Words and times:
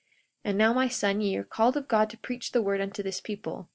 42:31 0.01 0.07
And 0.45 0.57
now, 0.57 0.71
O 0.71 0.73
my 0.73 0.87
son, 0.87 1.21
ye 1.21 1.37
are 1.37 1.43
called 1.43 1.77
of 1.77 1.87
God 1.87 2.09
to 2.09 2.17
preach 2.17 2.53
the 2.53 2.63
word 2.63 2.81
unto 2.81 3.03
this 3.03 3.21
people. 3.21 3.69